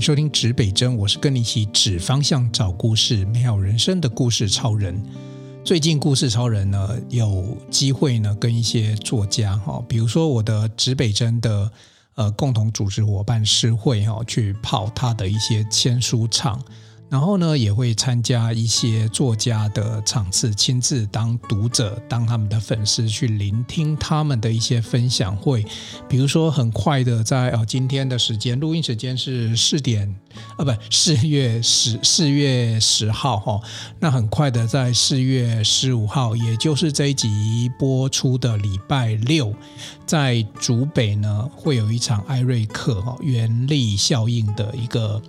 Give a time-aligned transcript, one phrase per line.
[0.00, 5.00] 收听指北针，我是跟你一起指方向、找故事、美好人生的故事超人。
[5.64, 11.70] 最近故事超人呢，有机会呢跟一些作家哈，比如说我的指北针的
[12.14, 16.60] 呃共同组织伙伴诗慧哈，去泡他的一些签书场。
[17.08, 25.64] 然后呢，也会参加一些作家的场次，亲自当读者，当他们的粉丝去聆听他们的一些分享会。
[26.08, 30.12] 比如说，很快的在呃今天的时间，录音时间是四点，
[30.56, 33.60] 啊不，四月十四月十号哈。
[34.00, 39.54] 那很快的在四月十五号，也就是这一集播出的礼拜六，
[40.04, 45.22] 在竹北呢会有一场艾瑞克哈原力效应的一个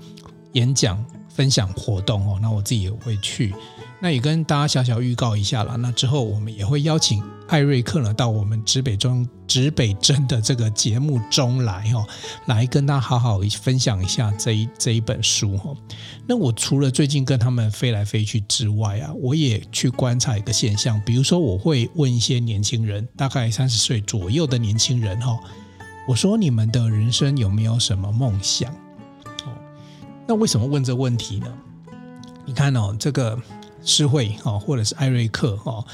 [0.54, 1.06] 演讲。
[1.38, 3.54] 分享活动哦，那我自己也会去，
[4.02, 5.78] 那也跟大家小小预告一下了。
[5.78, 12.04] 那之后我们也会邀请艾瑞克呢到我们指北中指北针的这个节目中来哦，
[12.48, 15.78] 来跟大家好好分享一下这一这一本书哦。
[16.26, 25.38] 那我除了最近跟他们飞来飞去之外啊，我也去观察一个现象，比如说我会问一些年轻人，大概三十岁左右的年轻人哈，
[26.08, 28.74] 我说你们的人生有没有什么梦想？
[30.28, 31.48] 那为什么问这问题呢？
[32.46, 33.40] 你看哦，这个
[33.82, 35.86] 诗慧哦，或者是艾瑞克哦，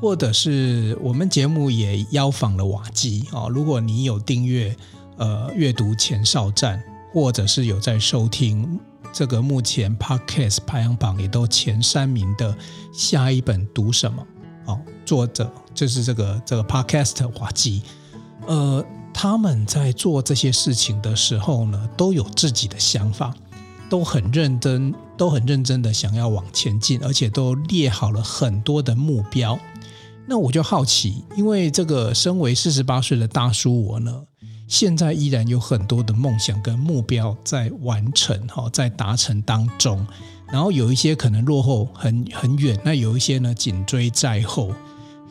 [0.00, 3.48] 或者是我们节目也邀访了瓦基哦。
[3.48, 4.76] 如果你有订阅
[5.16, 8.78] 呃阅读前哨站，或者是有在收听
[9.12, 12.56] 这个目前 Podcast 排行榜也都前三名的
[12.92, 14.26] 下一本读什么
[14.66, 17.82] 哦，作者就是这个这个 Podcast 瓦基，
[18.46, 18.84] 呃，
[19.14, 23.34] 他们在做这些事情的时候呢，都有自己的想法。
[23.88, 29.58] 都很认真，都很认真的想要往前进，而且都列好了很多的目标。
[30.26, 34.24] 那我就好奇，因为这个身为四十八岁的大叔我呢，
[34.66, 40.04] 现在依然有很多的梦想跟目标在完成哈，在达成当中。
[40.50, 44.72] 然后有一些可能落后很很远，那有一些呢紧追在后。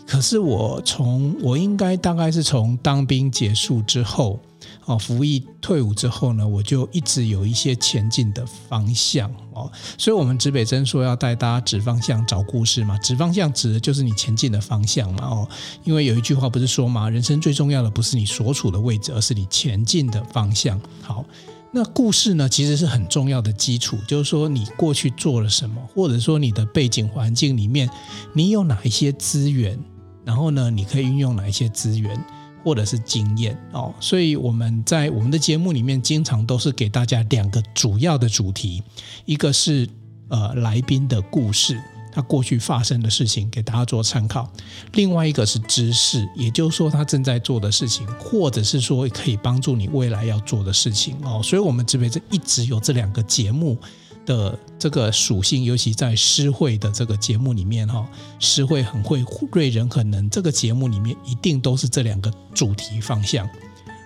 [0.07, 4.39] 可是我从我应该大概是从当兵结束之后。
[4.85, 15.49] 哦，服役退伍之后呢，我就一直有一些前进的方向哦，所以，我们指北针说要带大家指方向、找故事嘛，指方向指的就是你前进的方向嘛哦，
[15.83, 20.79] 因为有一句话不是说嘛，人生最重要的不是你所处的位置，而是你前进的方向。
[21.01, 21.25] 好，
[21.71, 27.89] 那故事呢，其实是很重要的基础，就是说你过去做了什么，或者说你的背景环境里面，
[28.33, 29.79] 你有哪一些资源，
[30.23, 32.23] 然后呢，你可以运用哪一些资源。
[32.65, 38.81] 或者是经验哦，所以我们在我们的节目里面经常都是给大家两个主要的主题，
[39.25, 39.87] 一个是
[40.29, 41.79] 呃来宾的故事，
[42.11, 44.49] 他过去发生的事情给大家做参考；
[44.93, 51.39] 另外一个是知识，也就是说他正在做的事情，或者是说可以帮助你未来要做的事情哦。
[51.43, 53.77] 所以，我们指北针一直有这两个节目。
[54.25, 58.07] 的这个属性，尤其在诗会的这个节目里面，哈，
[58.39, 63.47] 诗会很会，瑞人很能，这个节目里面一定都是这两个主题方向。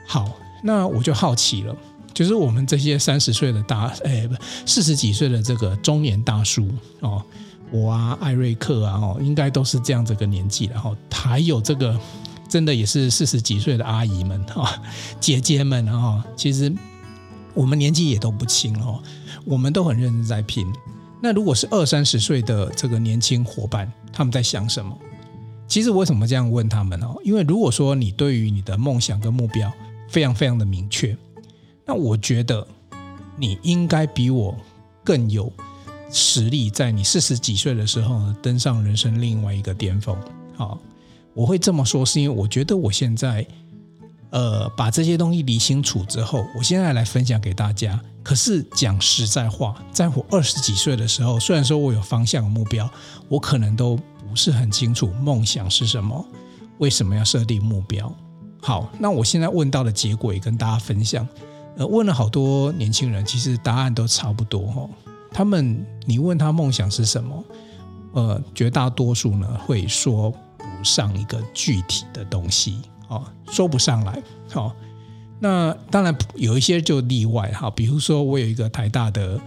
[0.07, 0.29] 好，
[0.63, 1.75] 那我就好奇了，
[2.13, 4.35] 就是我们这些三十岁的大，哎，不，
[4.65, 6.67] 四十几岁的这个中年大叔
[6.99, 7.23] 哦，
[7.71, 11.97] 我啊，艾瑞克啊，哦，应该都是这样这个年纪，然后还有这个
[12.49, 14.81] 真的也是四十几岁的阿姨们哈，
[15.19, 16.73] 姐姐们哈，其实
[17.59, 19.03] 我们年纪也都不轻哦。
[19.43, 20.65] 我们都很认真在拼。
[21.21, 24.97] 那如果是二三十岁的这个年轻伙伴，他们在想什么？
[25.67, 27.17] 其实为什么这样问他们哦？
[27.21, 29.69] 因为如果说你对于你的梦想跟目标
[30.07, 31.17] 非常非常的明确，
[31.85, 32.65] 那我觉得
[33.35, 34.55] 你应该比我
[35.03, 35.51] 更有
[36.09, 40.15] 实力，在你四十几岁的时候呢，登上人生另外一个巅峰。
[40.55, 40.79] 好，
[41.33, 43.45] 我会这么说，是因为我觉得我现在。
[44.31, 47.99] 呃，把这些东西理清楚之后，我现在来分享给大家。
[48.21, 52.87] 可是讲实在话，在我二十几岁的时候，虽然说我有方向和目标，
[53.27, 56.23] 我可能都不是很清楚梦想是什么，
[56.77, 58.13] 为什么要设定目标。
[58.61, 61.27] 好，那我现在问到的结果也跟大家分享。
[61.77, 64.87] 呃，问了好多年轻人，其实答案都差不多哈。
[65.31, 67.43] 他们，你问他梦想是什么，
[68.13, 72.79] 呃，绝大多数呢会说不上一个具体的东西。
[73.09, 74.23] 哦，说不上来。
[74.53, 74.73] 哦，
[75.39, 79.39] 那当然有一些就例外哈，比如说我有一个台大的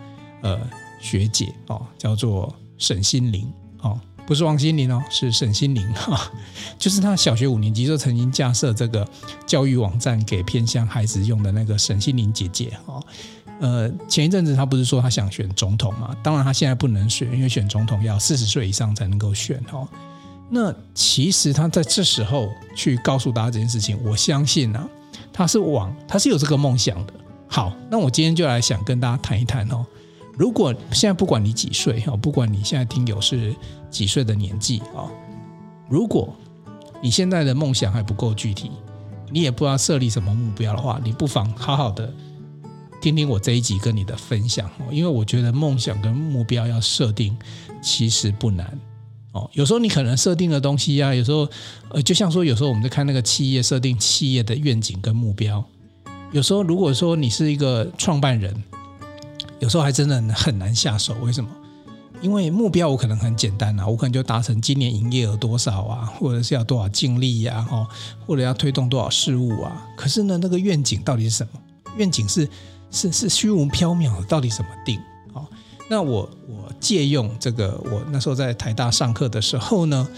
[0.43, 0.61] 呃
[1.01, 3.51] 学姐哦，叫做沈心凌
[3.81, 6.31] 哦，不是王心凌哦，是沈心凌哈、
[6.79, 9.07] 就是她小学五年级就曾经架设这个
[9.47, 13.03] 教育网站给偏向孩子用的那个沈心凌姐姐哦。
[13.61, 16.17] 呃，前一阵子她不是说她想选总统嘛？
[16.23, 19.87] 当然她现在不能选，因为选总统要四十岁以上才能够选哦。
[20.55, 24.87] 那其实他在这时候去告诉大家这件事情，我相信啊，
[25.33, 27.15] 他是往他是有这个梦想的。
[27.49, 29.87] 好，那我今天就来想跟大家谈一谈哦。
[30.37, 33.55] 如果现在不管你几岁哈，不管你现在听友是
[33.91, 35.09] 几岁的年纪啊，
[35.89, 36.35] 如果
[37.03, 38.71] 你现在的梦想还不够具体，
[39.31, 42.13] 你也不知道设立什么目标的话，你不妨好好的
[43.01, 44.85] 听听我这一集跟你的分享哦。
[44.91, 47.35] 因为我觉得梦想跟目标要设定
[47.83, 48.79] 其实不难
[49.33, 49.51] 哦。
[49.53, 51.49] 有时候你可能设定的东西啊，有时候
[51.91, 55.65] 呃，就像说有时候我们在看那个企业设定企业的愿景跟目标，
[56.31, 58.63] 有时候如果说你是一个创办人。
[59.59, 61.49] 有时候还真的很难下手，为什么？
[62.21, 67.87] 因为目标我可能很简单啊，我可能就达成今年营业额多少啊，或者是要多少净利呀，哈，
[68.27, 69.87] 或者要推动多少事务啊。
[69.97, 71.61] 可是呢，那个愿景到底是什么？
[71.97, 72.49] 愿景是
[72.91, 74.99] 是是虚无缥缈的，到底怎么定？
[75.93, 80.09] 那我我借用这个，我那时候在台大上课的时候呢，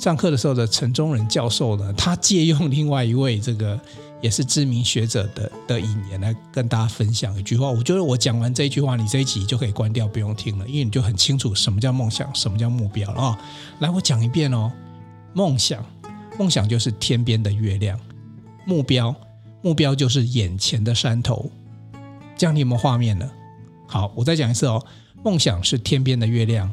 [0.00, 3.76] 上课的时候的陈忠仁教授呢，他借用另外一位这个。
[4.22, 13.38] 也是知名学者的的引言来跟大家分享一句话，我觉得我讲完这一句话，你这一集就可以关掉，不用听了，因为你就很清楚什么叫梦想，什么叫目标了啊。
[13.80, 14.72] 来，我讲一遍哦，
[15.34, 15.84] 梦想，
[16.38, 17.98] 梦想就是天边的月亮；
[18.64, 19.14] 目标，
[19.60, 21.50] 目标就是眼前的山头。
[22.34, 23.30] 这样你有没有画面呢？
[23.86, 24.82] 好，我再讲一次哦，
[25.24, 26.70] 梦想是天边的月亮，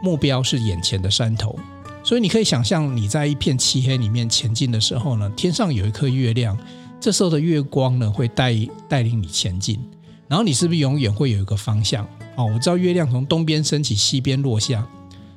[0.00, 1.58] 目标是眼前的山头。
[2.04, 6.56] 所以你可以想象，你在一片漆黑里面前进的时候呢，天上有一颗月亮。
[7.00, 8.54] 这时候的月光呢，会带
[8.88, 9.80] 带领你前进，
[10.28, 12.06] 然后你是不是永远会有一个方向？
[12.36, 14.86] 哦，我知道月亮从东边升起，西边落下，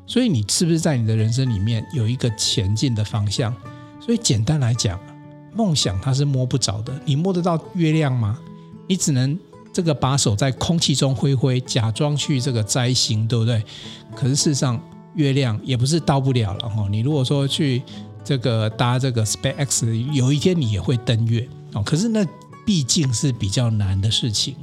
[0.05, 3.55] 所以你是不是在你的人生里面有一个前进的方向？
[3.99, 4.99] 所以简单来讲，
[5.55, 8.37] 梦想它是摸不着的，你摸得到月亮吗？
[8.87, 9.39] 你只能
[9.73, 13.61] 这个把手在空气中挥挥，假装去这个摘星，对不对？
[14.15, 14.81] 可是事实上，
[15.15, 16.87] 月亮也不是到不了了哈。
[16.89, 17.81] 你如果说去。
[18.25, 21.83] 这个搭这个 SpaceX，有一天你也会登月哦。
[21.83, 22.25] 可是那
[22.65, 24.55] 毕竟是比较难的事情，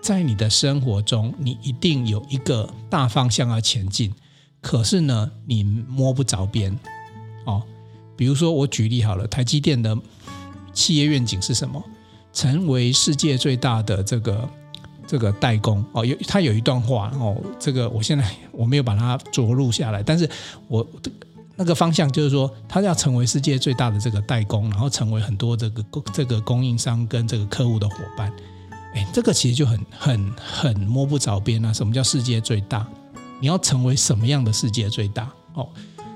[0.00, 4.10] 在你的生活中，你一定有一个大方向要前进。
[4.62, 6.74] 可是呢，你摸不着边
[7.44, 7.62] 哦。
[8.16, 9.94] 比如说，我举例好了，台积电的
[10.72, 11.84] 企业愿景是什么？
[12.32, 14.48] 成为世界最大的这个
[15.06, 16.04] 这个代工哦。
[16.04, 20.28] 有他有一段话哦，这个我现在我没有把它着录下来，但是
[20.68, 20.86] 我。
[21.54, 28.32] 那个方向就是说，他要成为世界最大的这个代工，然后成为很多这个这个供应商跟这个客户的伙伴。
[28.94, 31.70] 哎，这个其实就很很很摸不着边啊！
[31.70, 32.88] 什么叫世界最大？
[33.38, 35.30] 你要成为什么样的世界最大？
[35.52, 35.68] 哦，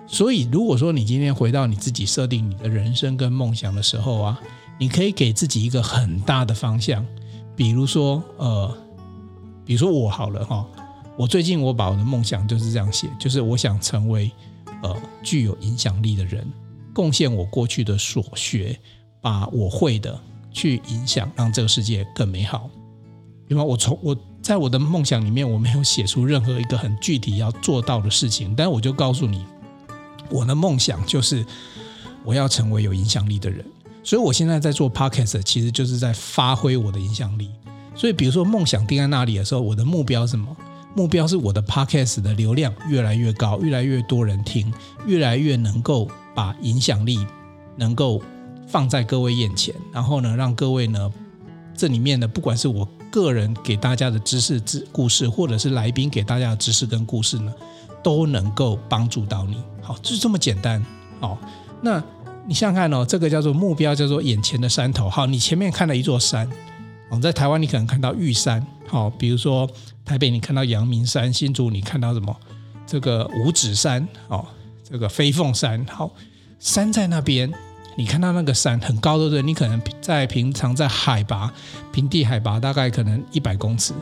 [0.07, 4.41] 所以如果说你今天回到你自己设定你的人生跟梦想的时候啊，
[4.79, 7.05] 你可以给自己一个很大的方向，
[7.55, 8.77] 比如说呃，
[9.65, 10.67] 比如说我好了哈，
[11.17, 14.31] 我最近我把我的梦想就是这样写，就是我想成为。
[14.83, 16.47] 呃，具有影响力的人，
[16.93, 18.79] 贡献我过去的所学，
[19.23, 20.21] 把我会的
[20.53, 22.69] 去影响，让这个世界更美好。
[23.49, 29.47] 因为我从我在我的梦想里面，我没有写出任何一个很具体要做到的事情，但我就告诉你，
[30.29, 31.45] 我的梦想就是
[32.23, 33.65] 我要成为有影响力的人。
[34.07, 37.51] 所以我现在在做 Podcast，其实就是在发挥我的影响力。
[37.97, 40.57] 所以，比如说梦想定在那里的时候，我的目标是什么？
[40.95, 44.73] 目标是我的 Podcast 的流量越来越高，越来越多人听，
[45.07, 47.19] 越来越能够把影响力
[47.75, 48.23] 能够
[48.69, 51.13] 放在各位眼前，然后呢，让各位呢，
[51.77, 57.53] 这里面呢，不管是我个人给大家的知识、知故事，或者是来宾给大家的知识跟故事呢，
[58.05, 59.57] 都能够帮助到你。
[59.83, 60.81] 好，就是这么简单。
[61.19, 61.37] 好，
[61.83, 62.01] 那
[62.47, 65.11] 你想想看哦，这个叫做目标，叫做眼前的山头。
[65.11, 66.49] 好，你前面看了一座山，
[67.11, 68.65] 哦，在台湾你可能看到玉山。
[68.87, 69.69] 好，比如说。
[70.07, 72.33] 台北，你看到阳明山；新竹，你看到什么？
[72.87, 74.47] 这个五指山哦，
[74.89, 75.85] 这个飞凤山。
[75.87, 76.09] 好，
[76.61, 77.53] 山在那边，
[77.97, 79.43] 你看到那个山很高，对不对？
[79.43, 81.53] 你可能在平常在海拔
[81.93, 83.93] 平地海拔大概可能一百公尺，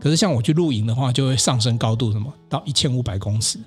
[0.00, 3.60] 可是像我去露营的话，就会上升高度什么到一千五百公尺。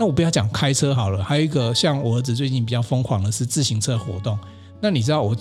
[0.00, 4.38] 那我不要讲开车好了，还有一个像我儿子最近比较疯狂的是自行车活动。
[4.80, 5.36] 那你知道我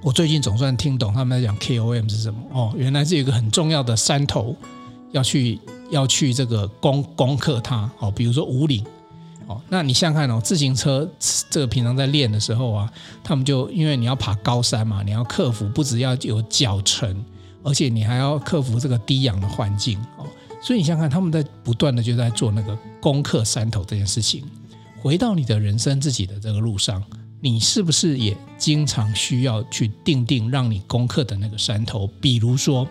[0.00, 2.72] 我最近总算听懂他们在讲 KOM 是什么哦？
[2.76, 4.54] 原来是有一个很重要的山头。
[5.10, 5.58] 要去
[5.90, 8.84] 要去这个攻攻克它哦，比如说五岭
[9.46, 11.08] 哦，那你想想看哦，自行车
[11.48, 12.92] 这个平常在练的时候啊，
[13.24, 17.24] 他们就因为你要爬高山嘛，你要克服不只要有脚程，
[17.62, 20.26] 而且你还要克服这个低氧的环境哦，
[20.60, 24.44] 所以你想想看，他们在不断的就在做那个攻克山头这件事情。
[25.00, 27.02] 回到你的人生自己的这个路上，
[27.40, 32.06] 你是不是也经常需要去定定让你攻克的那个山头？
[32.20, 32.86] 比如说，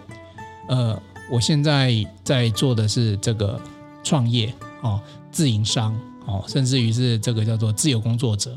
[0.67, 0.99] 呃。
[1.29, 1.93] 我现在
[2.23, 3.59] 在做的是这个
[4.01, 4.97] 创业哦，
[5.29, 5.93] 自营商
[6.25, 8.55] 哦，甚至于是这个叫做自由工作者。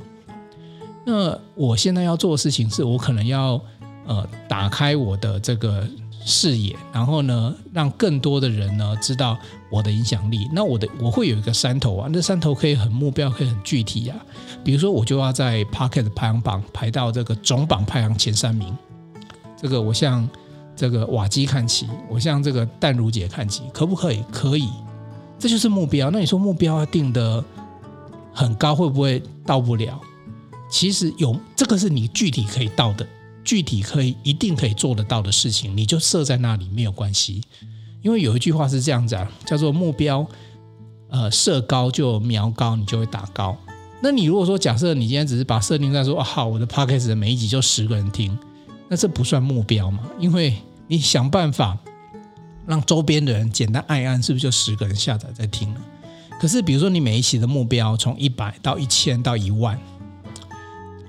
[1.04, 3.60] 那我现在要做的事情是，我可能要
[4.06, 5.84] 呃打开我的这个
[6.24, 9.38] 视野，然后呢，让更多的人呢知道
[9.70, 10.48] 我的影响力。
[10.52, 14.16] 那我的我会有一个山头啊，那山头可以很目标，可以很具体啊。
[14.62, 18.76] 比如说，我就要在 Pocket 排行榜排到这个总榜排行前三名。
[19.56, 20.28] 这个我向
[20.76, 24.22] 这个瓦基看齐，我向这个淡如姐看齐，可不可以？
[24.30, 24.68] 可以，
[25.38, 26.10] 这就是目标。
[26.10, 27.42] 那你说目标要定得
[28.32, 30.00] 很高，会不会到不了？
[30.70, 33.06] 其实有这个是你具体可以到的。
[33.44, 37.42] 具体可以一定可以做得到的事情，你就设在那里没有关系。
[38.02, 40.26] 因为有一句话是这样子啊，叫做目标，
[41.08, 43.56] 呃，设高就瞄高，你就会打高。
[44.02, 48.38] 那你如果说假设你今天只是把设定在说，哦，好，我的 podcast 的每一集就十个人听，
[48.88, 50.04] 那这不算目标嘛？
[50.18, 50.56] 因为
[50.86, 51.76] 你想办法
[52.66, 55.80] 让周边的人简单按一按，是不是就十个人下载在听了？
[56.40, 59.78] 可是比如说你每一期的目标从一百到一千到一万。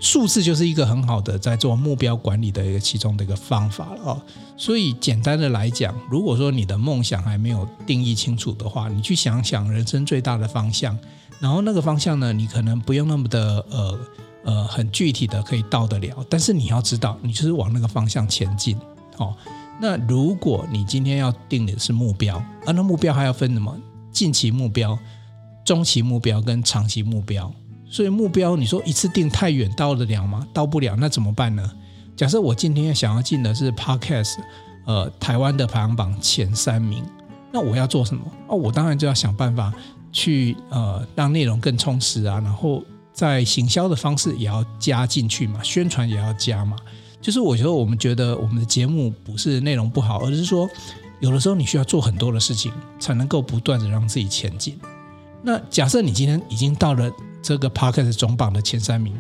[0.02, 4.22] 数字就是一个很好的在做目标管理的一个其中的一个方法了哦。
[4.58, 10.98] 所以简单的来讲，如果说你的梦想还没有定义清楚的话，你去想想人生最大的方向，
[11.40, 14.00] 然后那个方向呢，你可能不用那么的呃
[14.44, 18.76] 呃很具体的可以到得了，但是你要知道，你就是往那个方向前进
[19.18, 19.36] 哦。
[19.80, 23.78] 那如果你今天要定的是目标，啊，那目标还要分什么？
[24.12, 24.98] 近期目标、
[25.64, 27.52] 中期目标跟长期目标。
[27.92, 30.48] 所以目标，你说一次定太远，到得了吗？
[30.54, 31.70] 到不了，那怎么办呢？
[32.16, 34.38] 假设我今天想要进的是 Podcast，
[34.86, 37.04] 呃，台湾的排行榜前三名，
[37.52, 38.24] 那我要做什么？
[38.48, 39.74] 哦，我当然就要想办法
[40.10, 42.82] 去呃，让内容更充实啊，然后
[43.12, 46.78] 在行销的方式也要加进去嘛，宣传也要加嘛。
[47.20, 50.70] 就是我觉得我们觉得我们的节目不是内容不好，而是说
[51.20, 54.80] 有的时候你需要做很多的事情，才能够不断的让自己前进。
[55.44, 57.12] 那假设你今天已经到了。
[57.42, 59.14] 这个 Podcast 总榜的前三名，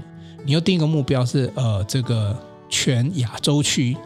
[0.46, 2.38] 你要定一个目标是呃，这个
[2.70, 3.98] 全亚洲区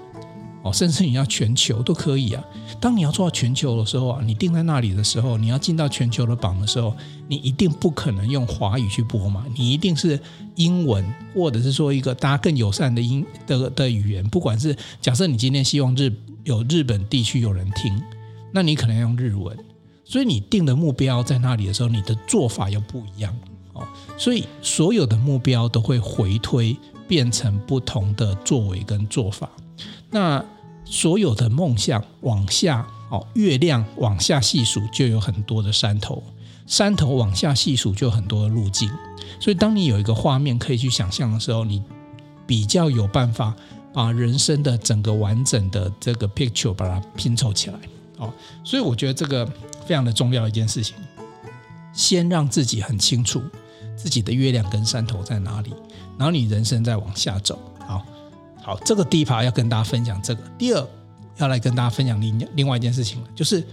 [0.63, 2.43] 哦，甚至你要全球都可以啊。
[2.79, 6.95] 当你要做到全球的时候啊，你定在那里的时候，你要进到全球的榜的时候，
[7.27, 10.19] 你一定不可能用华语去播嘛，你一定是
[10.55, 14.27] 英文，或者是说一个大家更友善的英的的语言。
[14.29, 16.11] 不管是假设你今天希望日
[16.43, 18.01] 有日本地区有人听，
[18.51, 19.55] 那你可能要用日文。
[20.03, 23.35] 所以你定的目标在那里的时候，你的做法又不一样。
[23.75, 26.75] 哦，所以所有的目标都会回推，
[27.07, 29.47] 变成不同的作为跟做法。
[30.09, 30.43] 那
[30.85, 36.23] 所有的梦想往下，哦，月亮往下细数就有很多的山头，
[36.65, 38.89] 山头往下细数就有很多的路径。
[39.39, 41.83] 所以当你有一个画面可以去想象的时候，你
[42.47, 43.53] 比较有办法
[43.91, 47.79] 把人生的整个完整的这个 picture 把它拼凑起来。
[48.17, 48.31] 哦，
[48.63, 49.45] 所以我觉得这个
[49.85, 50.95] 非常的重要一件事情，
[51.91, 53.41] 先让自己很清楚。
[53.95, 55.73] 自己的月亮跟山头在哪里？
[56.17, 57.59] 然后你人生再往下走。
[57.79, 58.05] 好，
[58.61, 60.41] 好，这个第一趴要跟大家分享这个。
[60.57, 60.87] 第二，
[61.37, 63.65] 要来跟大家分享另另外一件事情了，就是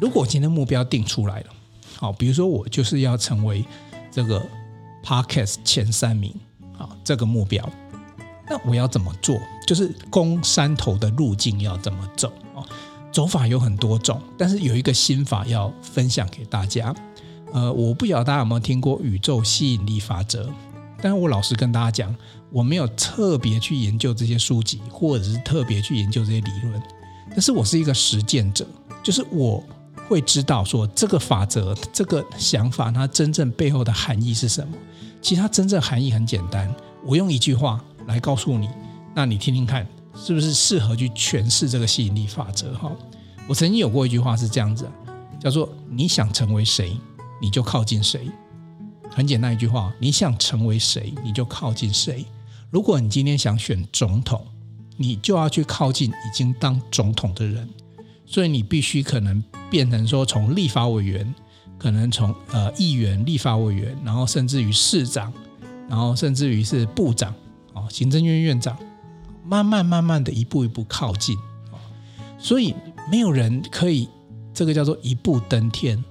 [0.00, 1.46] 如果今天目标定出来了，
[1.96, 3.64] 好，比如说我就是要成为
[4.10, 4.44] 这个
[5.04, 6.34] Podcast 前三名，
[6.76, 7.68] 啊，这个目标，
[8.48, 9.38] 那我要怎么做？
[9.66, 12.28] 就是攻山头的路径要怎么走？
[12.54, 12.66] 啊，
[13.12, 16.94] 走法有很多种，但是有一个心法要分享给大家。
[17.54, 20.50] 呃，我不晓得大家有没有听过宇宙吸引力法则，
[21.00, 22.12] 但是我老实跟大家讲，
[22.50, 26.82] 我没有特别去研究这些书籍，或者是特别去研究这些理论，
[27.30, 28.66] 但是我是一个实践者，
[29.04, 29.62] 就是我
[30.08, 34.74] 会知道说这个法则、这个想法它真正背后的含义是什么。
[35.22, 36.68] 其实它真正含义很简单，
[37.06, 38.68] 我用一句话来告诉你，
[39.14, 42.74] 那你听听看，是不是适合去诠释这个吸引力法则？
[42.74, 42.90] 哈，
[43.46, 44.90] 我曾经有过一句话是这样子，
[45.38, 46.96] 叫做你想成为谁？
[47.40, 48.30] 你就靠近谁，
[49.10, 52.24] 很简单一句话，你想成为谁，你就靠近谁。
[52.70, 54.44] 如果你今天想选总统，
[54.96, 57.68] 你就要去靠近已经当总统的人，
[58.26, 61.34] 所以你必须可能变成说，从立法委员，
[61.78, 65.32] 可能从呃议员、立法委员，然后甚至于市长，
[65.88, 67.34] 然后甚至于是部长，
[67.74, 68.76] 哦，行政院院长，
[69.44, 71.36] 慢慢慢慢的一步一步靠近，
[72.38, 72.74] 所以
[73.10, 74.08] 没有人可以，
[74.52, 76.02] 这个叫做一步登天。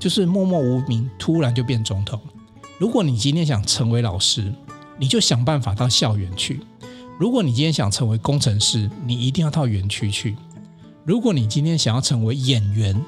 [0.00, 2.18] 就是默默无名，突然就变总统。
[2.78, 4.50] 如果你今天想成为老师，
[4.98, 6.56] 你就想办法到校园去；
[7.18, 10.34] 如果你今天想成为工程师，你一定要到园区去；
[11.04, 12.98] 如果你今天想要成为演员，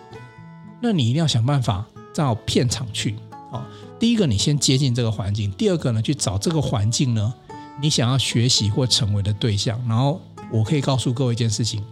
[0.83, 3.17] 那你一定要想办法到片场去。
[3.51, 3.65] 哦，
[3.99, 7.33] 第一个你先接近这个环境，第二个呢，去找这个环境呢，
[7.81, 9.83] 你想要学习或成为的对象。
[9.89, 10.21] 然后
[10.53, 11.83] 我可以告诉各位一件事情。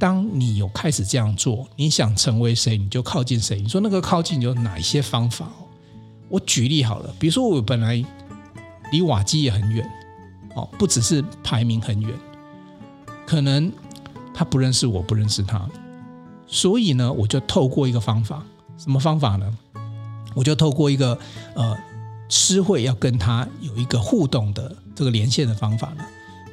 [0.00, 3.60] 当你有开始这样做，你想成为谁，你就靠近谁。
[3.60, 5.46] 你说那个靠近有哪一些方法？
[6.30, 8.02] 我举例好了，比如说我本来
[8.92, 9.86] 离瓦基也很远，
[10.54, 12.10] 哦，不只是排名很远，
[13.26, 13.70] 可能
[14.32, 15.68] 他不认识我，不认识他，
[16.46, 18.42] 所以呢，我就透过一个方法，
[18.78, 19.58] 什么方法呢？
[20.34, 21.18] 我就透过一个
[21.54, 21.76] 呃，
[22.30, 26.04] 诗会要跟他有一个互动的这个连线的方法呢，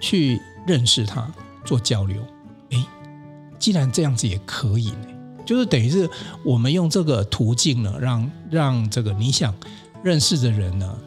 [0.01, 1.31] 去认识他，
[1.63, 2.21] 做交流。
[3.59, 5.07] 既然这样子也可以呢，
[5.45, 6.09] 就是等于是
[6.43, 9.53] 我们用这个途径呢，让让这个你想
[10.03, 10.97] 认识的人呢，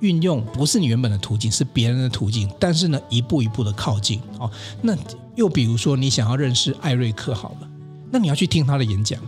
[0.00, 4.50] 运用不是你原本的途径，是别人的途径，但是呢，一步一步的靠近哦。
[4.80, 4.96] 那
[5.36, 7.70] 又比如说，你想要认识艾瑞克好了，
[8.10, 9.20] 那你要去听他的演讲，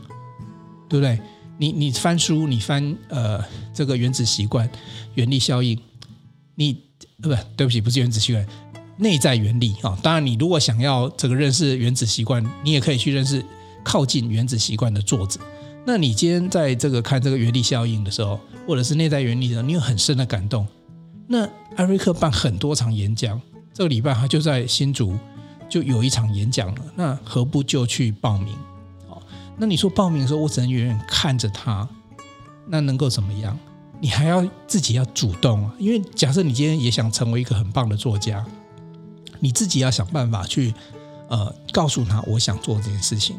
[0.88, 1.18] 对不对？
[1.56, 3.42] 你你翻书，你翻呃
[3.72, 4.68] 这个原子习惯、
[5.14, 5.78] 原力效应，
[6.56, 6.76] 你
[7.22, 8.44] 呃不对不起，不是原子习惯，
[8.96, 9.98] 内在原理啊。
[10.02, 13.44] 当然，你如果想要这个认识原子习惯，你也可以去认识
[13.82, 15.40] 靠近原子习惯的作者。
[15.84, 20.66] 那你今天在这个看这个原理效应的时候，或者是内在原理的时候，你有很深的感动。
[21.26, 23.40] 那艾瑞克办很多场演讲，
[23.72, 25.16] 这个礼拜他就在新竹
[25.68, 26.80] 就有一场演讲了。
[26.94, 28.54] 那何不就去报名？
[29.08, 29.22] 哦
[29.56, 31.88] 那你说报名的时候，我只能远远看着他，
[32.66, 33.58] 那能够怎么样？
[34.00, 35.74] 你还要自己要主动啊！
[35.78, 38.44] 因为假设你今天也想成为一个很棒的作家，
[39.44, 40.72] 你自己要想办法去
[41.28, 43.36] 呃告诉他我想做这件事情。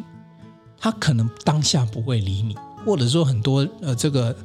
[0.77, 4.35] 他可能当下不会理你，或者说很多呃这个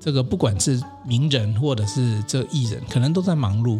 [0.00, 3.78] 这个不管是名人或者是这艺人，可能都在忙碌。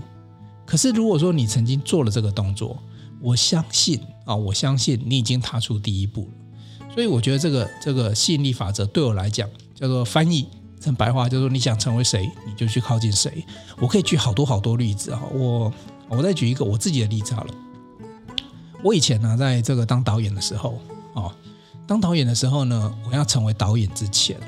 [0.64, 2.80] 可是如果说你曾经做了这个动作，
[3.20, 6.88] 我相信啊，我相信你已经踏出第一步了。
[6.94, 10.46] 所以我觉得这个这个吸引力法则对我来讲叫做翻译
[10.80, 13.44] 成白话，就是说你想成为谁，你就去靠近谁。
[13.80, 15.72] 我可以举好多好多例子啊，我
[16.08, 17.54] 我再举一个我自己的例子好了。
[18.82, 20.78] 我以前呢，在这个当导演的时候
[21.14, 21.34] 啊，
[21.87, 24.38] 当导演的时候呢，我要成为导演之前，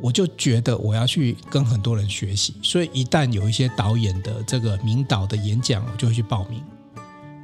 [0.00, 2.54] 我就觉得我要去跟很多人学习。
[2.62, 6.62] 所以一旦有一些导演的这个名导的演讲，我就会去报名。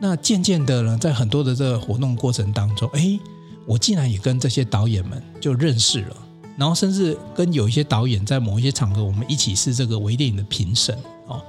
[0.00, 3.18] 那渐渐的呢，在很多的这个活动过程当中，哎。
[3.66, 6.16] 我竟然也跟这些导演们就认识了，
[6.58, 10.94] 然后甚至跟有一些导演在某一些场合，我们一起是这个微电影的评审
[11.26, 11.40] 哦，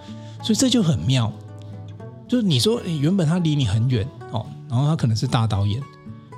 [0.42, 1.30] 所以这就很妙。
[2.28, 5.82] 就是你说原本他离你很远哦，然后他可能是大导演，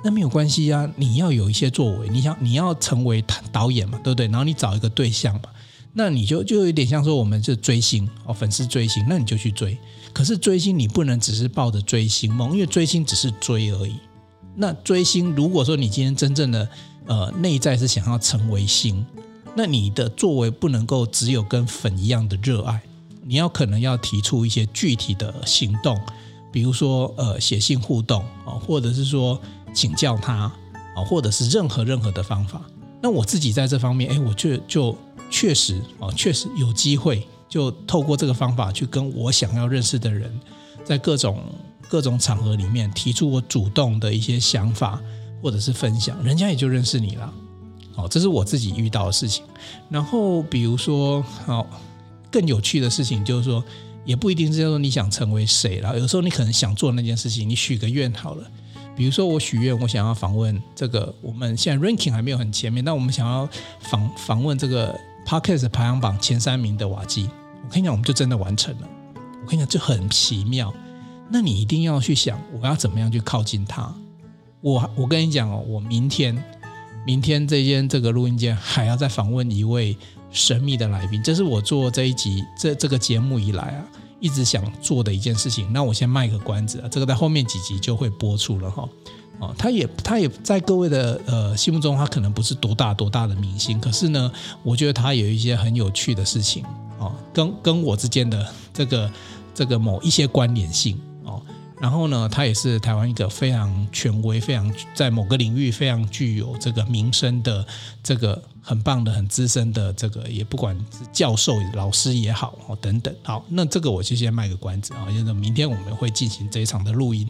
[0.04, 4.26] 那没有关系啊，你要有一些作为，你想你要成为导演嘛，对不对？
[4.26, 5.48] 然后你找一个对象嘛，
[5.92, 9.76] 那你就就有点像说我们是追星哦，粉丝追星，那你就去追。
[10.12, 13.96] 可是追星你不能只是抱着追星梦，因为追星只是追而已。
[14.56, 16.68] 那追星，如果说你今天真正的
[17.06, 19.04] 呃内在是想要成为星，
[19.54, 22.82] 那你的作为不能够只有跟粉一样的热爱，
[23.28, 26.00] 你要可能要提出一些具体的行动，
[26.50, 29.38] 比如说呃写信互动啊，或者是说
[29.74, 30.50] 请教他
[30.96, 32.62] 啊，或者是任何任何的方法。
[33.02, 34.96] 那我自己在这方面，哎，我就就
[35.30, 40.32] 确实啊，确实有机会，就透过这个方法去跟我想要认识的人，
[40.84, 41.38] 在各种。
[41.90, 45.00] 各种场合里面提出我主动的一些想法
[45.40, 47.32] 或者是分享，人家也就认识你了。
[47.94, 49.42] 好，这是我自己遇到的事情。
[49.88, 51.66] 然后比如说，好，
[52.30, 53.62] 更有趣的事情就是说，
[54.04, 55.98] 也不一定是说你想成为谁了。
[55.98, 58.50] 有时候你可能想做那件事情，你许个愿好了。
[58.96, 63.48] 比如说我许愿，我想要访问这个，我们现在 ranking 还没有很前面，但我们想要
[63.80, 67.28] 访访问这个 podcast 排行榜前三名的瓦基。
[67.64, 68.88] 我跟你讲，我们就真的完成了。
[69.14, 70.74] 我跟你讲，这很奇妙。
[71.30, 73.94] 那你一定要去想，我要怎么样去靠近他？
[74.60, 76.36] 我我跟你讲哦，我明天
[77.06, 79.96] 明天这间这个录音间还要再访问一位
[80.30, 83.84] 神秘的来宾，这是我做这一集这这个节目以来啊，
[84.20, 85.72] 一直想做的一件事情。
[85.72, 88.88] 那我先卖个关子啊，这个在后面几集就会播出了哈。
[89.40, 94.30] 哦，他也他也在各位的呃心目中，他可能不是多大多大的明星，可是呢，
[94.62, 96.64] 我觉得他有一些很有趣的事情
[96.98, 99.12] 哦，跟跟我之间的这个
[99.54, 101.00] 这个某一些关联性。
[101.80, 107.64] 然后呢，他也是台湾一个非常权威、非常在某个领域非常具有这个名声的
[108.02, 113.14] 这个很棒的、很资深的这个，也不管是教授、老师也好哦等等。
[113.22, 117.28] 好，那这个我就先卖个关子啊，就是明天我们会进行这一场的录音。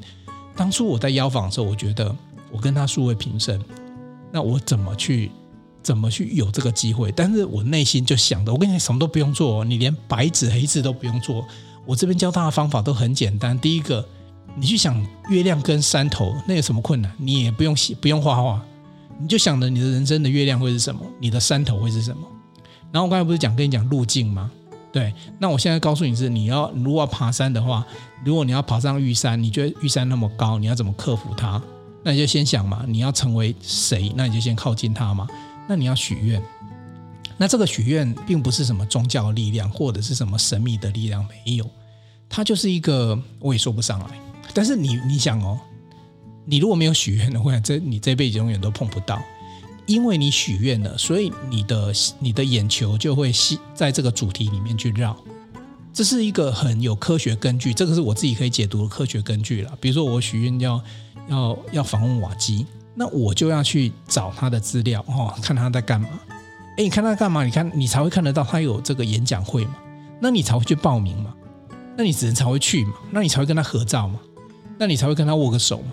[0.56, 2.16] 当初我在邀访的时候，我觉得
[2.50, 3.62] 我跟他素未平生，
[4.32, 5.30] 那我怎么去
[5.82, 7.12] 怎么去有这个机会？
[7.12, 11.46] 但是我内心就想的，我跟你什么都不用做，你连白纸黑字都不用做，
[11.84, 13.61] 我这边教他的方法都很简单。
[13.61, 14.08] 第一个。
[14.60, 17.12] 你去想月亮跟山头，那有什么困难？
[17.16, 18.60] 你也不用写，不用画画，
[19.20, 22.26] 你就想着你的人生的月亮会是什么，你的山头会是什么。
[22.90, 24.50] 然后我刚才不是讲跟你讲路径吗？
[24.90, 27.86] 对，那我现在告诉你是，你要如果要爬山的话，
[28.24, 31.62] 如果你要爬上玉山，你觉得玉山那么高，你要怎么克服它？
[32.02, 34.12] 那你就先想嘛，你要成为谁？
[34.16, 35.26] 那你就先靠近它嘛。
[35.68, 36.42] 那你要许愿，
[37.36, 41.68] 那这个许愿并不是什么宗教力量或者是什么神秘的力量，没有，
[42.28, 44.06] 它就是一个我也说不上来。
[44.54, 45.58] 但是你你想哦，
[46.44, 49.22] 你如果没有许愿的话，这你这辈子永远都碰不到，
[49.87, 55.16] 因为你许愿了，所以你的你的眼球就会吸在这个主题里面去绕。
[55.92, 59.72] 这是一个很有科学根据，这个是我自己可以解读的科学根据了。
[59.80, 60.80] 比如说我许愿要
[61.28, 66.08] 要要访问瓦基，那我就要去找他的资料哦，看他在干嘛。
[66.76, 67.44] 哎，你看他干嘛？
[67.44, 69.74] 你看你才会看得到他有这个演讲会嘛？
[70.20, 71.34] 那你才会去报名嘛？
[71.96, 72.92] 那你只能才会去嘛？
[73.11, 74.20] 那你才会跟他合照嘛？
[74.78, 75.92] 那你才会跟他握个手嘛？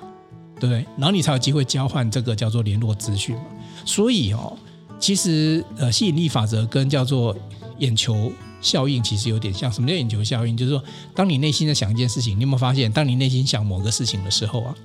[0.59, 0.85] 对不对？
[0.97, 3.43] 然后你才有机会交换这个叫做联络资讯嘛？
[3.85, 4.57] 所以哦，
[4.99, 7.35] 其实呃，吸引力法则跟叫做
[7.79, 8.31] 眼球。
[8.61, 10.57] 效应其实有点像，什么叫眼球效应？
[10.57, 14.75] 就是说，当你内心在想一件事情，你有没有发现，当你内心想某个事情的时候啊，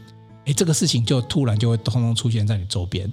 [0.45, 3.11] 诶，这个事情就突然就会通通出现在你周边。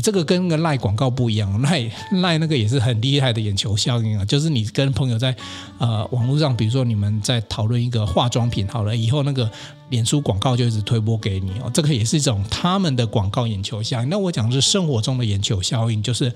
[0.00, 1.90] 这个跟个赖广告不一样，赖
[2.22, 5.34] 赖那个也是很厉害的眼球效应啊，就是你跟朋友在
[5.78, 9.50] 呃网络上，比如说你们在讨论一个化妆品，好了以后那个
[9.90, 14.08] 脸书广告就一直推播给你哦，这个也是一种他们的广告眼球效应。
[14.08, 16.32] 那我讲的是生活中的眼球效应，就是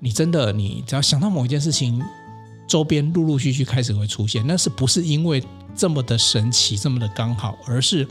[0.00, 2.02] 你真的你只要想到某一件事情。
[2.68, 5.42] 周边陆陆续续开始会出现，那是不是因为
[5.76, 8.06] 这么的神奇，这么的刚好，而是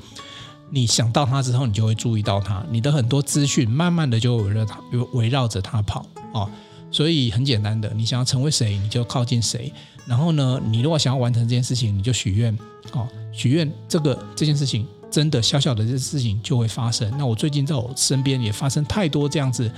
[0.71, 4.79] 你想到它之后，你就会注意到它，你的很多资讯慢慢的就围绕它，
[5.13, 6.49] 围绕着它跑啊。
[6.89, 9.71] 所以很简单的，你想要成为谁，你就靠近谁。
[10.05, 12.51] 然后呢，你如果想要完成这件事情，你就许愿
[12.91, 17.09] 啊，许愿这个这件事情真的小小的这事情就会发生。
[17.17, 19.71] 那我最近在我身边也发生太多这样子，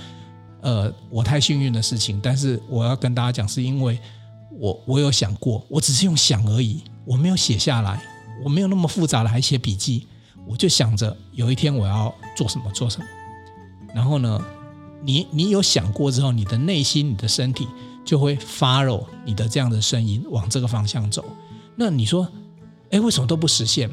[0.62, 2.20] 呃，我太幸运的事情。
[2.22, 3.98] 但是我要跟大家讲，是因为。
[4.56, 8.00] 我我有想过，我只是用想而已，我没有写下来，
[8.44, 10.06] 我没有那么复杂的还写笔记，
[10.46, 13.04] 我就想着有一天我要做什么做什么。
[13.94, 14.44] 然后呢，
[15.02, 17.68] 你你有想过之后，你的内心、你的身体
[18.04, 21.24] 就会 follow 你的这样的声音往这个方向走。
[21.76, 22.28] 那你说，
[22.90, 23.90] 哎，为什么都不实现？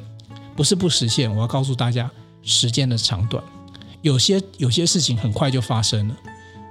[0.56, 2.12] 不是不实现，我要告诉大家
[2.44, 3.44] 时间的长短，
[4.02, 6.16] 有些有些事情很快就发生了。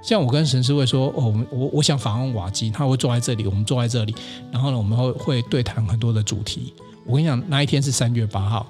[0.03, 4.15] 像我跟神师会说，哦，我我我想访问瓦基，他会坐在这里，我们坐在这里，
[4.53, 6.75] 然后呢，我们会会对谈很多的主题。
[7.07, 8.67] 我跟你讲，那一天是三月八号，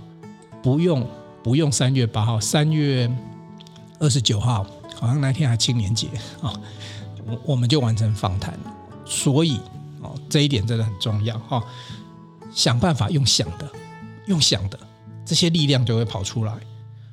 [0.63, 1.07] 不用
[1.43, 3.11] 不用三月八号，三月
[3.99, 6.09] 二十九号，好像那天还青年节
[6.43, 6.53] 啊，
[7.27, 8.59] 我我们就完成访谈。
[9.05, 9.59] 所以
[10.01, 11.63] 哦，这一点真的很重要哈，
[12.53, 13.69] 想办法用想的，
[14.27, 14.79] 用想的，
[15.25, 16.55] 这些力量就会跑出来。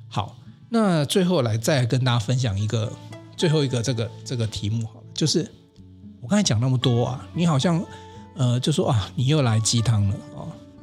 [0.07, 0.35] 好，
[0.69, 2.91] 那最后来再跟大家分享一个。
[3.35, 5.47] 最后一个这个这个题目好了，就是
[6.21, 7.79] 我刚才讲那么多啊，你好像
[8.33, 10.15] 呃就说啊，你又来鸡汤了，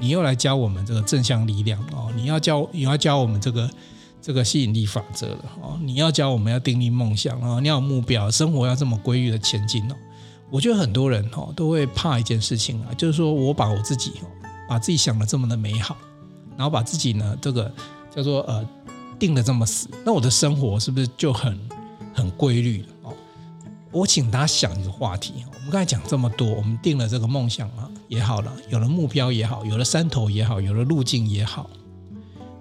[0.04, 3.70] 你又来教我们这个正向力量哦，你要教你要教我们这个
[4.20, 9.94] 这个吸引力法则了哦，你要教我们要订立梦想哦，你要有目标，生活要这么规律的前进哦。
[10.50, 14.28] 我觉得很多人哦都会怕一件事情啊，就是说我把我自己哦
[14.68, 15.96] 把自己想的这么的美好，
[16.54, 17.72] 然后把自己呢这个
[18.14, 18.62] 叫做呃
[19.18, 21.58] 定的这么死，那我的生活是不是就很？
[22.16, 22.88] 很规律了，
[23.94, 25.44] 我请大家想一个话题。
[25.54, 31.70] 我们刚才讲这么多，我们定了这个梦想啊也好了，有了目标也好，有了山头也好，有了路径也好。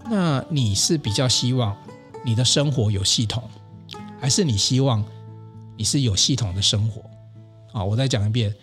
[0.08, 1.76] 那你是比较希望
[2.24, 3.42] 你的生活有系统，
[4.22, 5.04] 还是你希望
[5.76, 7.02] 你是有系统的生活？
[7.74, 8.54] 啊，我再讲一遍，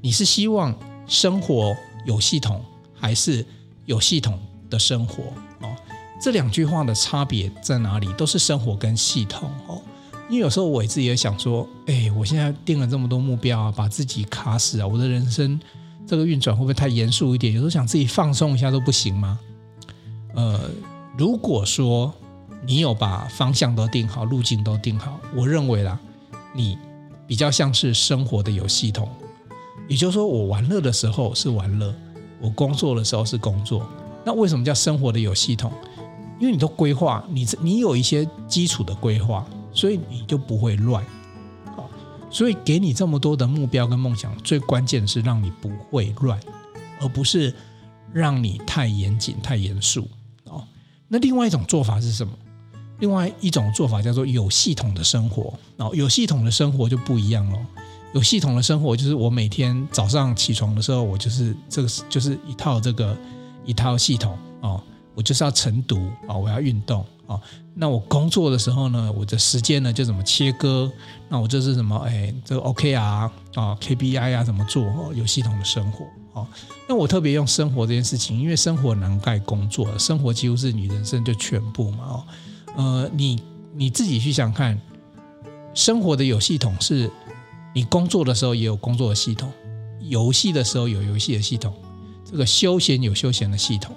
[0.00, 0.72] 你是希望
[1.08, 2.64] 生活有系统，
[2.94, 3.44] 还是
[3.86, 4.38] 有系统
[4.70, 5.24] 的生活？
[5.62, 5.74] 哦，
[6.22, 8.12] 这两句话的差别在哪里？
[8.12, 9.82] 都是生活跟系统哦。
[10.30, 15.58] 因为有时候我自己也想说，哎，我现在定了这么多目标啊，把自己卡死啊，我的人生
[16.06, 17.52] 这个运转会不会太严肃一点？
[17.52, 19.38] 有时候想自己放松一下都不行吗？
[20.34, 20.70] 呃，
[21.18, 22.14] 如果说
[22.64, 25.98] 你有把方向都定好，路径都定好，我认为啦，
[26.54, 26.78] 你
[27.26, 29.08] 比较像是生活的有系统。
[29.88, 31.92] 也就是说，我玩乐的时候是玩乐，
[32.40, 33.84] 我工作的时候是工作。
[34.24, 35.72] 那为什么叫生活的有系统？
[36.38, 39.44] 因为你都规划，你你有一些基础的规划。
[39.72, 41.04] 所以你就不会乱，
[41.76, 41.88] 好，
[42.30, 46.38] 所以给你这么多的目标跟梦想，最关键是让你不会乱，
[47.00, 47.54] 而不是
[48.12, 50.08] 让你太严谨、太严肃
[50.44, 50.64] 哦。
[51.08, 52.32] 那另外一种做法是什么？
[52.98, 55.90] 另外一种做法叫做有系统的生活哦。
[55.94, 57.58] 有系统的生活就不一样了。
[58.12, 63.16] 有系统的生活就是我每天早上起床的时候，我就是这个就是一套这个
[63.64, 64.82] 一套系统哦。
[65.14, 65.96] 我就是要晨读
[66.28, 67.40] 啊，我要运动啊。
[67.74, 70.90] 那我工作的时候呢，我的时间呢就怎么切割？
[71.28, 71.96] 那我这是什么？
[71.98, 74.82] 哎，这个 OK 啊啊，KPI 啊，怎么做？
[74.84, 76.04] 哦有系统的生活
[76.40, 76.46] 啊。
[76.88, 82.04] 那我特别用生活这件事情，因为生活囊盖工作，生活几乎是你人生就全部嘛。
[82.04, 82.24] 哦，
[82.76, 83.40] 呃，你
[83.74, 84.78] 你自己去想看，
[85.72, 87.10] 生活的有系统是，
[87.72, 89.50] 你工作的时候也有工作的系统，
[90.00, 91.72] 游戏的时候有游戏的系统，
[92.28, 93.94] 这个休闲有休闲的系统。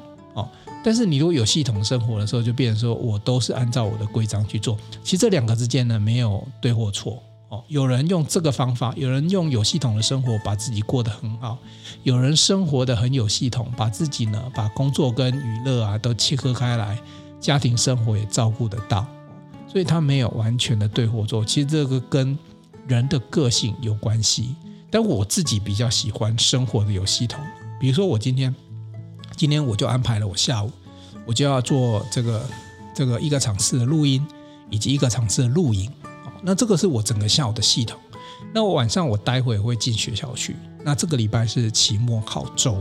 [0.84, 4.78] 但是你如果有系统生活的时候，就变成说我都是按照我的规章去做。
[5.02, 7.64] 其实这两个之间呢，没有对或错哦。
[7.70, 11.58] 有人用这个方法，有人用有系统的生活把自己过得很好，
[12.04, 17.00] 有人生活得很有系统，把自己呢，把工作跟娱乐啊都切割开来，
[17.40, 19.08] 家庭生活也照顾得到。
[19.72, 21.46] 所以他没有完全的对或错。
[21.46, 22.38] 其实这个跟
[22.88, 24.54] 人的个性有关系。
[24.92, 27.42] 但我自己比较喜欢生活的有系统。
[27.80, 28.54] 比如说我今天。
[29.36, 30.72] 今天我就安排了，我下午
[31.26, 32.46] 我就要做这个
[32.94, 34.26] 这个一个场次的录音，
[34.70, 35.92] 以及一个场次的录影。
[36.42, 38.00] 那这个是我整个下午的系统。
[38.54, 40.56] 那我晚上我待会会进学校去。
[40.84, 42.74] 那这个礼拜是期末考周，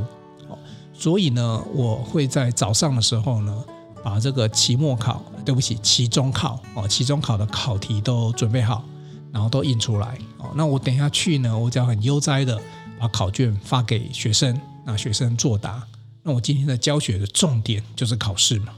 [0.49, 0.59] 哦
[0.93, 3.65] 所以呢，我会在早上的时候呢，
[4.03, 8.85] 把这个期末考，对不起，期中考哦，期中考的考题都准备好，
[9.33, 10.19] 然后都印出来。
[10.39, 12.61] 哦，那我等下去呢，我只要很悠哉的
[12.99, 15.83] 把考卷发给学生，那学生作答。
[16.25, 18.73] 那我今天的教学的重点就是考试嘛，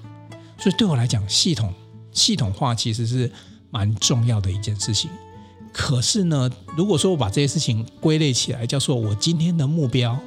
[0.59, 1.73] 所以对我来讲，系统
[2.11, 3.31] 系统化其实是
[3.71, 5.11] 蛮重要的一件事情。
[5.71, 10.19] 可是呢，如果说我把这些事情归类起来，叫做我今天的目标，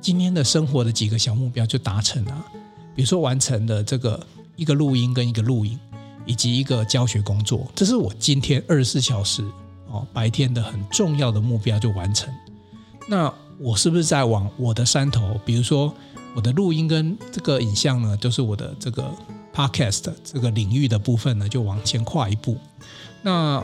[0.00, 2.44] 今天的生活的几个小目标就达成了。
[2.94, 5.76] 比如说完成了这个一个录音跟一个录影，
[6.24, 9.42] 以及一个教学工作，这是我今天二十四小时
[9.88, 12.32] 哦白天的很重要的目标就完成。
[13.08, 15.92] 那我是不是在往我的山头，比如说？
[16.34, 19.10] 我的录音跟这个影像呢，就是我的这个
[19.54, 22.56] podcast 这个领域的部分呢，就往前跨一步。
[23.22, 23.62] 那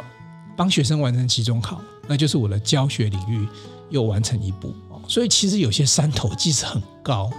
[0.57, 3.46] 帮学生完成期中考，那就是我的教学领域
[3.90, 4.74] 又完成一步。
[5.09, 7.31] 所以其实有些山头即使很高，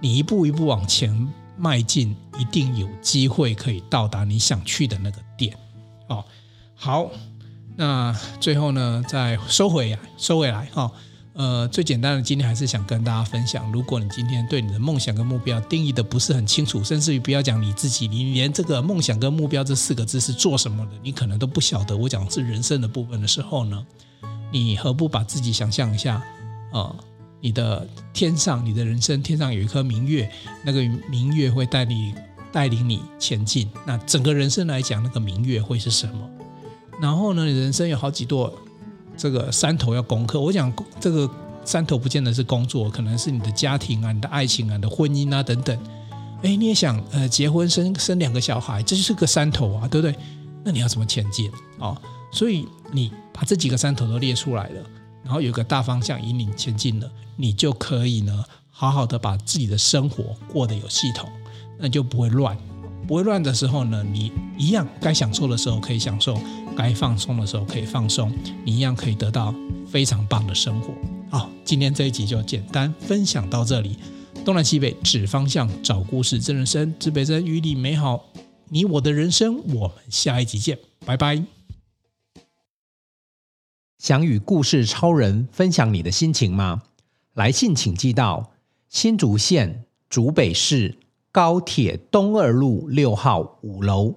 [0.00, 5.54] 你一步一步往前迈进，一定有机会可以到达你想去的那个点。
[6.08, 6.24] 哦，
[6.74, 7.10] 好，
[7.76, 10.90] 那最后呢，再收回来收回来哈。
[11.32, 21.96] 呃，最简单的，今天还是想跟大家分享，如果你今天对你的梦想跟目标定义的不是很清楚，甚至于不要讲你自己，你连这个梦想跟目标这四个字是做什么的，你可能都不晓得。
[21.96, 23.86] 我讲的是人生的部分的时候呢，
[24.50, 26.16] 你何不把自己想象一下
[26.72, 26.96] 啊，呃，
[27.40, 30.28] 你的天上，你的人生天上有一颗明月，
[30.64, 32.12] 那个明月会带你
[32.50, 33.70] 带领你前进。
[33.86, 36.28] 那整个人生来讲，那个明月会是什么？
[37.00, 38.52] 然后呢，你人生有好几朵。
[39.16, 41.28] 这个山头要攻克，我讲这个
[41.64, 45.78] 山头不见得是工作，可能是你的家庭啊、你的爱情啊、你的婚姻啊等等。
[46.42, 50.14] 哎，你也想呃结婚生生两个小孩，这就是个山头啊，对不对？
[50.64, 51.88] 那你要怎么前进啊？
[51.88, 51.96] 哦，
[52.32, 54.82] 所以你把这几个山头都列出来了，
[55.22, 61.28] 然后有个大方向引领前进了，你就可以呢好好的把自己的生活过得有系统，
[61.78, 62.56] 那就不会乱。
[63.06, 66.38] 不会乱的时候呢，你一样该享受的时候可以享受，
[66.80, 68.32] 该放松的时候可以放松，
[68.64, 69.54] 你一样可以得到
[69.86, 70.94] 非常棒的生活。
[71.28, 73.98] 好，今天这一集就简单分享到这里。
[74.46, 78.24] 东南西北指方向，找故事，真人生，指北针，与你美好，
[78.70, 79.58] 你我的人生。
[79.74, 81.44] 我们下一集见，拜拜。
[83.98, 86.84] 想与故事超人分享你的心情吗？
[87.34, 88.52] 来信请寄到
[88.88, 90.96] 新竹县竹北市。
[91.30, 94.16] 高铁东二路六号五楼，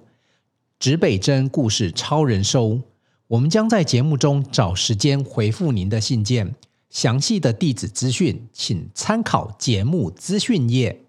[0.84, 2.78] 指北针故事超人收。
[3.26, 6.54] 我们将在节目中找时间回复您的信件。
[6.90, 11.03] 详细的地址资讯，请参考节目资讯页。